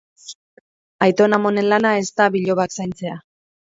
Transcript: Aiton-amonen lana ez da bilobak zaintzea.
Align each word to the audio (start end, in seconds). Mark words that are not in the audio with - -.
Aiton-amonen 1.07 1.69
lana 1.75 1.95
ez 2.01 2.05
da 2.19 2.31
bilobak 2.39 2.79
zaintzea. 2.81 3.25